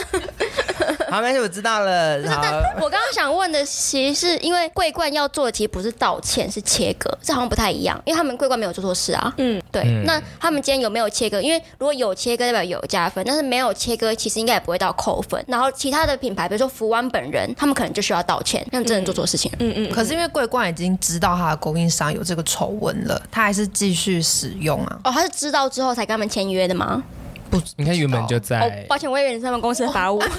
[1.11, 2.21] 好，没事，我知道了。
[2.21, 9.33] 是但，我刚刚想问的，其实是因为桂冠要做的其实不是道歉，是切割，这好像不太一样，因为他们桂冠没有做错事啊。
[9.37, 9.83] 嗯，对。
[9.83, 11.41] 嗯、那他们今天有没有切割？
[11.41, 15.41] 因为如果有切割，代表有加分；但是没有切割，其实应该也不会到扣分。
[15.47, 19.49] 然后其他的品牌，比如说福湾本人，他们可能就需要道歉，他们真的做错事情。
[19.59, 19.91] 嗯嗯。
[19.91, 24.99] 可是因为桂冠已经知道他的供应商有这个丑闻了，他还是继续使用啊？
[25.05, 27.01] 哦，他是知道之后才跟他们签约的吗？
[27.49, 28.59] 不，你看原本就在。
[28.59, 30.21] 哦，抱歉，我以为你是他们公司的法务。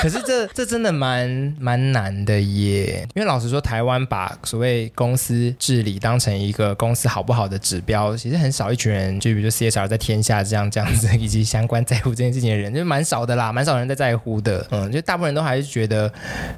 [0.02, 14.66] 可是这这真的蛮蛮难的耶，因为老实说，台湾把所谓公司治理当成一个公司好不好的指标，其实很少一群人，就比如说 CSR 在天下这样这样子， 以及相关在乎这件事情的人，就蛮少的啦，蛮少人在在乎的。
[14.70, 16.10] 嗯，就大部分人都还是觉得，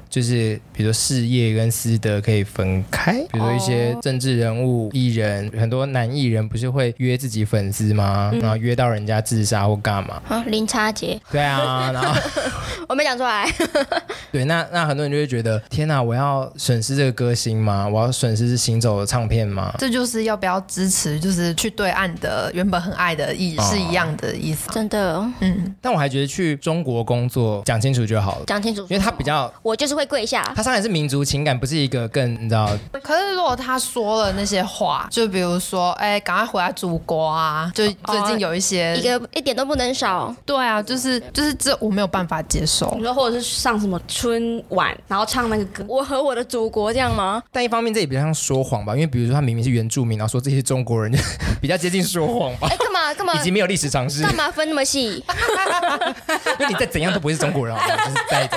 [0.09, 8.31] 就是比如说事业跟私德可以分开，比如说一些政治人物、艺人，很多男艺人不是会约自己粉丝吗？
[8.41, 10.21] 然后约到人家自杀或干嘛？
[10.29, 11.19] 啊，零差杰。
[11.31, 12.13] 对啊，然后
[12.87, 13.51] 我没讲出来。
[14.31, 17.87] 对，那那很多人就会觉得，天哪，我要损失这个歌星吗？
[17.87, 19.73] 我要损失是行走的唱片吗？
[19.77, 24.69] 这就是要不要支持，就是去对岸的原本很爱的意是一样的意思。
[24.71, 25.75] 真的，嗯。
[25.81, 30.51] 但我还觉得去中国工作讲清楚就好了，讲清楚，因为他比较，我就是会跪下。
[30.55, 32.69] 他上来是民族情感，不是一个更你知道。
[33.03, 37.71] 可是如果他说了那些话，就比如说，哎，赶快回来祖国啊！
[37.73, 40.33] 就最近有一些、哦、一个一点都不能少。
[40.45, 42.93] 对啊，就是就是这我没有办法接受。
[42.97, 43.53] 你说或者是。
[43.63, 47.41] 上什么春晚，然后唱那个歌《我和我的祖国》这样吗？
[47.49, 51.17] 但一方面这也比较像说谎吧，因为比如说他明明是原住民，然后说这些中国人就
[51.61, 52.67] 比较接近说谎吧。
[52.69, 53.33] 哎，干嘛干嘛？
[53.35, 55.23] 以及没有历史常识，干嘛分那么细？
[56.59, 57.95] 因为你再怎样都不是中国人，好吧？
[58.05, 58.49] 就是在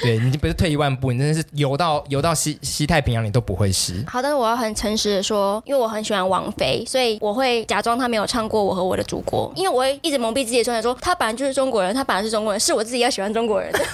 [0.00, 4.04] 对，你不是退一万步，你真的是游到游到西西太平洋，你都不会是。
[4.06, 13.78] 好，但是我要很诚实的说，因为我很喜欢王菲，所以我会假装她没有唱过《我和我的祖国》，因为我会一直蒙蔽自己的双眼，说她本来就是中国人，她本来是中国人，是我自己要喜欢中国人的。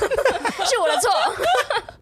[0.67, 1.11] 是我的错。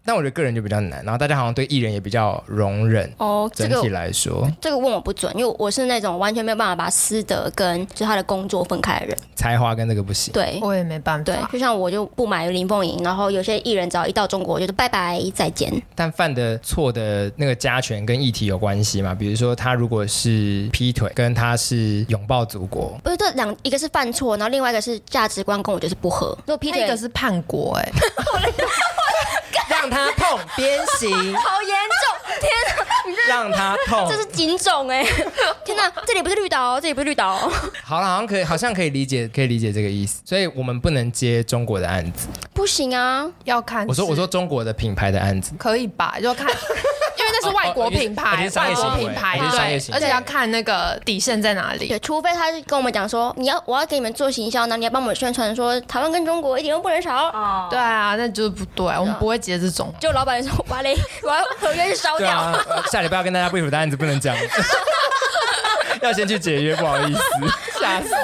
[0.07, 3.11] 但我觉得个人就比较难，然后大家好像对艺人也比较容忍。
[3.17, 9.17] 哦，整体来说，这个问我不准，因为我是那种完全没有办法把私德跟就他的工作分开的人。
[9.35, 10.33] 才华跟这个不行。
[10.33, 11.23] 对，我也没办法。
[11.23, 15.71] 对，就像我就不买林凤营，然后有些艺人只要一到中国，我就拜拜再见。
[15.93, 19.13] 但犯的错的那个加权跟议题有关系吗？
[19.13, 26.29] 比如说他如果是劈腿，跟他是拥抱祖国，不是这两一个是犯错，然后另外一个是价值观跟我就是不合。
[26.39, 27.91] 如果劈腿，一个是叛国、欸，哎。
[29.67, 31.33] 让他痛，鞭刑，好严重！
[31.33, 31.84] 天哪，
[33.27, 35.03] 让他痛， 这是警种哎！
[35.65, 37.51] 天哪，这里不是绿岛哦，这里不是绿岛哦。
[37.83, 40.21] 好了，好像可以，好像可以理解，可以理解这个意思。
[40.25, 43.85] 所以我们不能接中国的案子，不行啊，要看。
[43.87, 46.17] 我说，我说中国的品牌的案子可以吧？
[46.21, 46.47] 就看。
[47.65, 51.87] 外国品牌，外国品牌，对，而且要看那个底线在哪里。
[51.87, 57.27] 对，除非他是跟我们讲说，你要我要给你们做行销，那你要帮我们宣传说台湾跟中国一点都不能少。
[57.29, 59.93] 哦，对啊，那就是不对，我们不会接这种。
[59.99, 60.89] 就老板说，完了，
[61.23, 62.53] 我要合约烧掉。
[62.91, 64.35] 下礼拜要跟大家不符的案子不能讲，
[66.03, 67.19] 要先去解约，不好意思，
[67.79, 68.09] 吓死。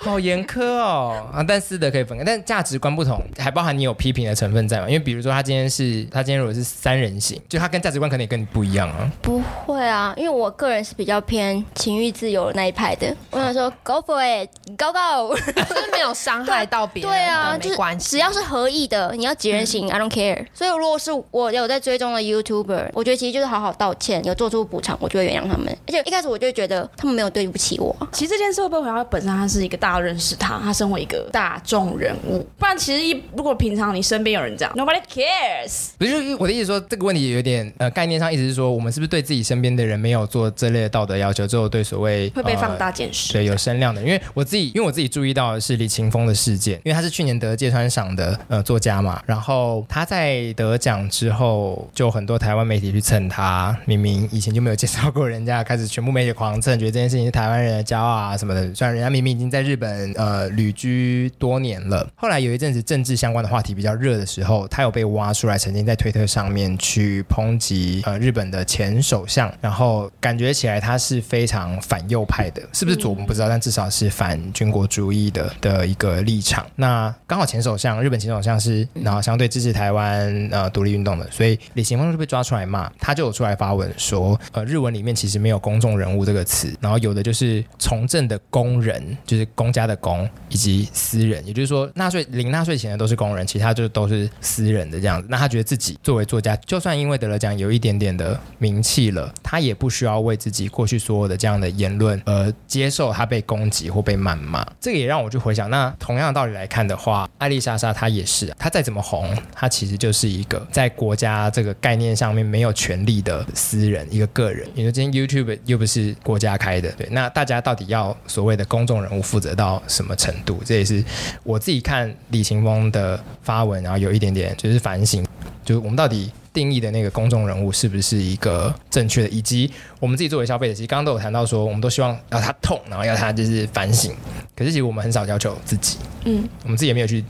[0.00, 1.44] 好严苛哦啊！
[1.46, 4.86] 但私德可以分开，但价值观不同，还包含你有批评的成分在吗？
[4.86, 9.10] 因为比如说他今天是，他今天如果是三人行，就他跟价值观可能也跟你不一样啊。
[9.20, 13.14] 不会啊，因为我个人是比较偏情欲自由的那一派的。
[13.30, 20.46] 我想说，Go for it，Go Go，就是没有伤害到别人，对啊，没关系，只要是合意的，你要几人行、嗯、，I don't care。
[20.54, 25.66] 所以如果是我有在追踪的 YouTuber，我觉得其实就是好好道歉，有做出补偿，我就会原谅他们。
[25.86, 27.94] 而且一开始我就觉得他们没有对不起我。
[28.12, 29.90] 其实这件事会不会回到本身他是一个大。
[29.90, 35.88] 要认识他，他身为一个大众人物，不然其实一如果平常你身边有人这样，Nobody cares。
[35.98, 44.00] 不是我的意思说，这个问题有点呃概念上，意思是说，我们是不是对自己身边的人没有做这类的道德要求，之后对所谓会被放大检视、呃，对有声量的。
[44.00, 59.80] 因为我自己，因为我自己注意到的是李青峰的事件，因为他是去年得芥川赏的呃作家嘛，然后他在得奖之后，就很多台湾媒体去蹭他，明明以前就没有介绍过人家，开始全部媒体狂蹭，觉得这件事情是台湾人的骄傲啊什么的，虽然人家明明已经在日本。
[59.80, 76.66] 本呃旅居多年了，后来有一阵子政治相关的话题比较热的时候，他有被挖出来，曾经在推特上面去抨击呃日本的前首相，然后感觉起来他是非常反右派的，是不是左我们不知道，但至少是反军国主义的的一个立场。
[76.76, 89.70] 那刚好前首相日本前首相是然后相对支持台湾呃独立运动的，所以李行峰就被抓出来骂，他就有出来发文说，呃日文里面其实没有公众人物这个词，然后有的就是从政的工人，就是公。
[89.70, 95.28] 家的公以及私人，也就是说，纳税领纳税钱的都是工人，其他就都是私人的这样子。
[95.30, 104.66] 那他觉得自己作为作家，就算因为得了奖有一点点的名气了，他也不需要为自己过去所有的这样的言论而接受他被攻击或被谩骂。
[104.80, 114.68] 这个也让我去回想，那同样的道理来看的话，艾丽莎莎她也是，她再怎么红，她其实就是一个在国家这个概念上面没有权利的私人一个个人。
[114.74, 120.60] 你说今天 YouTube 又不是国家开的，对，那大家到底要所谓的公众人物负责到什么程度？
[120.64, 121.04] 这也是
[121.42, 125.26] 我自己看李青峰的发文，然后有一点点就是反省，
[125.64, 134.12] 就是我们到底定义的那个公众人物是不是一个正确的，以及我们自己作为消费者，其实刚刚都有谈到说，我们都希望要他痛，然后要他就是反省。
[134.56, 137.24] 可是其实我们很少要求自己，嗯，我们自己也没有去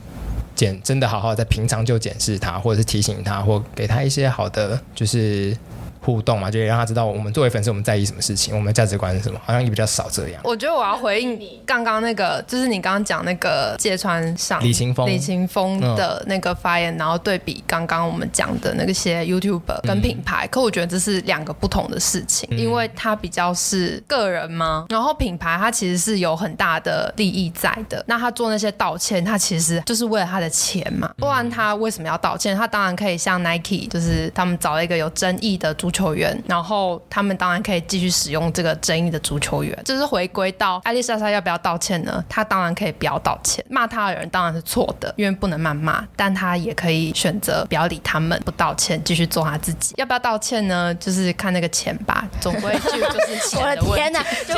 [0.55, 5.55] 检，真的好好在平常就检视他，或者是提醒他，或给他一些好的就是。
[6.01, 10.41] 互动嘛，就让他知道我们作为粉丝，我们在意什么事情，我们的价值观是什么，好像也比较少这样。
[10.43, 28.03] 我觉得我要回应你刚刚那个，就是你刚刚讲那个芥川上李青峰，李青峰的那个发言，嗯、然后对比刚刚我们讲的那个些 YouTuber 跟品牌，嗯、可我觉得这是两个不同的事情，嗯、因为他比较是个人嘛，然后品牌它其实是有很大的利益在的。
[28.07, 32.57] 那他做那些道歉，他其实就是为了他的钱嘛，不然他为什么要道歉？
[32.57, 35.90] 他当然可以像 Nike，就是他们找了一个有争议的主。
[35.91, 42.23] 足球员，然后他们当然可以继续使用这个争议的足球员，就是回归到艾丽莎莎要不要道歉呢？
[42.29, 49.93] 她当然可以不要道歉，骂她的人当然是错的，因为不能谩骂，但她也可以选择不要理他们，不道歉，继续做她自己。
[49.97, 50.95] 要不要道歉呢？
[50.95, 53.87] 就是看那个钱吧，总归就就是钱的问题。
[53.91, 54.23] 我的天哪！
[54.47, 54.53] 结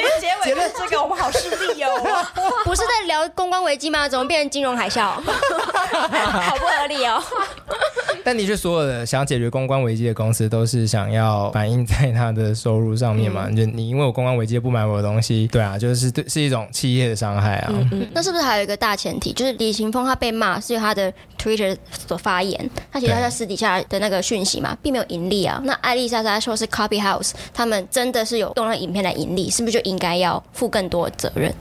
[0.46, 1.90] 结尾这个我们好势利哦，
[2.64, 4.08] 不是在聊公关危机吗？
[4.08, 5.02] 怎么变成金融海啸？
[5.02, 7.24] 好不合理哦。
[8.24, 13.48] 但的确，所有的想解决公关危机的公司都是想要反映在他的收入上面嘛？
[13.50, 17.70] 嗯、就你因为我公关危机不买我的东西，对啊，就是对是一种企业的伤害啊。
[17.74, 18.08] 嗯嗯。
[18.14, 21.76] 那是不是还有一个大前提，就是李行峰他被骂是因为他的 Twitter
[22.08, 25.62] 所发言，他其实他在私底下的那个讯息嘛，并没有盈利啊。
[25.66, 31.54] 那艾丽莎莎说是 Copy House，他们真的是有用那影片来盈利，是不是就应该要负更多的责任？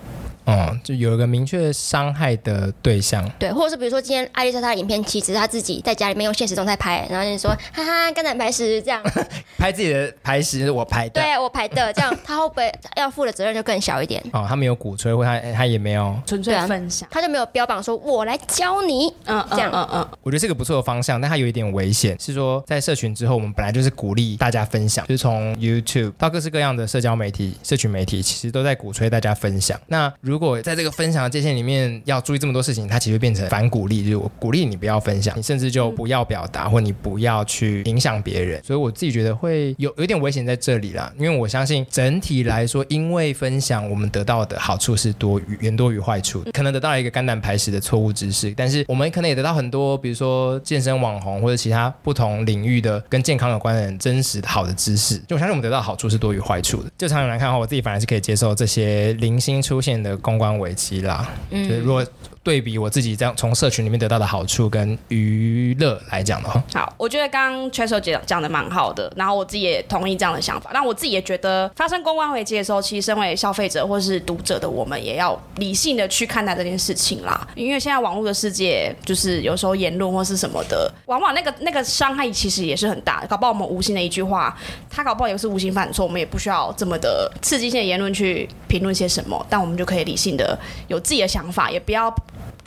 [0.46, 3.28] 嗯，就有一个明确伤害的对象。
[3.38, 9.02] 对，或者是比如说今天艾丽莎她的影片，其实她自己在家里面用现实中在拍，然后就说哈哈，肝胆排石这样，
[9.58, 14.22] 拍自己的排石我拍的，对，我拍的，这样她会不会要负的责任就更小一点？
[14.32, 29.78] 哦，他没有鼓吹，或他他也没有纯粹分享，他就没有标榜说我来教你，嗯，这样，嗯嗯，我觉得是个不错的方向，但他有一点危险，是说在社群之后，我们本来就是鼓励大家分享，就是从 YouTube 到各式各样的社交媒体、社群媒体，其实都在鼓吹大家分享。
[29.86, 38.62] 那如果在这个分享的界限里面要注意这么多事情，它其实变成反鼓励，就是我鼓励你不要分享，你甚至就不要表达，或你不要去影响别人。
[38.62, 55.18] 所以我自己觉得会有有点危险在这里啦，因为我相信整体来说，因为分享我们得到的好处是多于远多于坏处，可能得到了一个肝胆排石的错误知识，但是我们可能也得到很多，比如说健身网红或者其他不同领域的跟健康有关的人真实的好的知识。
[55.28, 56.90] 就我相信我们得到好处是多于坏处的。
[56.98, 61.28] 就长远来看的话，我自己反而是可以接受这些零星出现的公关危机啦。
[61.50, 62.02] 嗯，就是如果。
[62.42, 70.70] 对比我自己这样从社群里面得到的好处跟娱乐来讲的话，好，我觉得刚刚 Chasel 姐讲的蛮好的，然后我自己也同意这样的想法。
[70.74, 77.46] 那我自己也觉得，发生公关危机的时候，其实身为消费者或是读者的我们，也要理性的去看待这件事情啦。
[77.54, 83.26] 因为现在网络的世界，就是有时候言论或是什么的，往往那个那个伤害其实也是很大的。
[83.28, 84.56] 搞不好我们无心的一句话，
[84.90, 92.12] 他搞不好也是无心犯错，我们也不需要这么的刺激性的言论去评论些什么，但我们就可以理性的有自己的想法，也不要。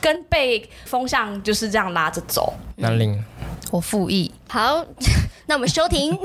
[0.01, 2.53] 跟被风向就是这样拉着走。
[2.77, 3.23] 南陵，
[3.71, 4.31] 我复议。
[4.47, 4.85] 好，
[5.47, 6.17] 那我们休庭。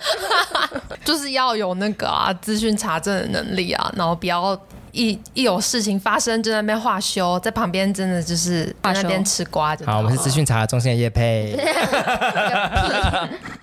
[1.04, 4.58] 就是要有那个啊，资讯查证的能力啊，然后不要。
[4.96, 9.76] 一一有事情发生，就在那边画休，在旁边真的就是在那边吃瓜。
[9.84, 11.56] 好，我们是资讯查中心的叶佩。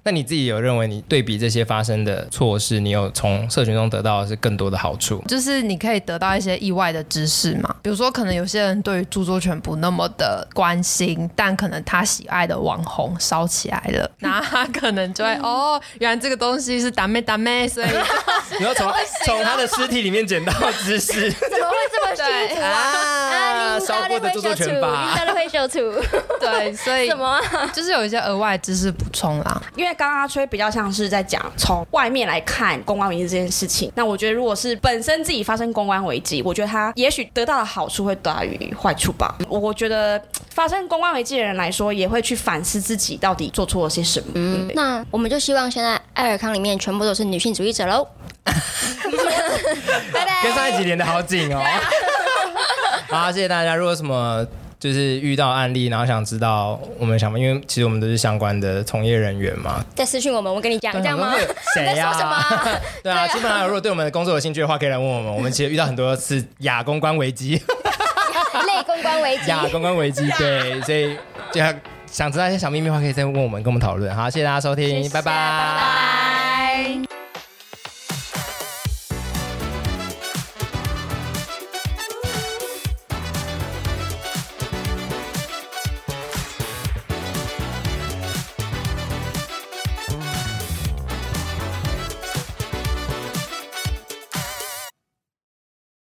[0.05, 5.23] 那你自己有认为你对比这些发生的错事，你有从社群中得到的是更多的好处？
[5.27, 17.87] 就是你可以得到一些意外的知识嘛，比如说可能有些人对于著作权不那么的关心，但可能他喜爱的网红烧起来了，那他可能就会 哦，原来这个东西是打妹打妹，所以
[18.59, 18.91] 你要从
[19.25, 21.31] 从他的尸体里面捡到知识。
[21.31, 22.69] 怎么会这么幸福啊？
[22.69, 25.79] 啊，烧过的著作权吧，大家会秀出。
[26.39, 27.39] 对，所以什么？
[27.73, 29.61] 就是有一些额外知识补充啦。
[29.75, 33.91] 因为刚刚阿吹比较像是在讲从外面来看公关危机这件事情。
[33.95, 39.35] 那我觉得，如果是本身自己发生公关危机，我觉得他也许得到的好处会大于坏处吧。
[39.47, 40.21] 我觉得
[40.53, 44.27] 发生公关危机的人来说，也会去反思自己到底做错了些什么。
[44.35, 48.07] 嗯，那我们就希望现在艾尔康里面全部都是女性主义者喽。
[50.13, 50.43] 拜拜。
[50.43, 51.59] 跟上一集连得好紧哦。
[53.09, 53.75] 好，谢谢大家。
[53.75, 54.45] 如果什么
[54.79, 59.83] 就是遇到案例，然后想知道我们想法，因为其实我们都是相关的从业人员嘛。
[59.95, 61.33] 在私讯我们，我跟你讲这样吗？
[61.73, 62.13] 谁呀？
[63.01, 65.33] 对啊，基本上如果对我们的工作有兴趣的话，可以来问我们。
[65.33, 67.61] 我们其实遇到很多次亚公关危机，类
[68.83, 70.29] 公关危机，亚公关危机。
[70.37, 71.17] 对，所以
[71.51, 71.61] 就
[72.05, 74.15] 想知道一些小秘密的话，可以再问我们，跟我们讨论。
[74.15, 76.32] 好，谢谢大家收听，拜拜。